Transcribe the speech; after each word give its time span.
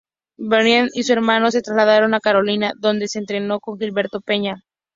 Bernier 0.39 0.89
y 0.95 1.03
su 1.03 1.13
hermano 1.13 1.51
se 1.51 1.61
trasladaron 1.61 2.15
a 2.15 2.19
Carolina, 2.19 2.71
donde 2.79 3.07
se 3.07 3.19
entrenó 3.19 3.59
con 3.59 3.77
Gilberto 3.77 4.19
Peña. 4.21 4.63